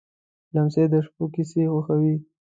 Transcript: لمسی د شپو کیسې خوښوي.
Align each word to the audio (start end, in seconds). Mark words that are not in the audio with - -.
لمسی 0.53 0.83
د 0.91 0.93
شپو 1.05 1.23
کیسې 1.33 1.63
خوښوي. 1.71 2.15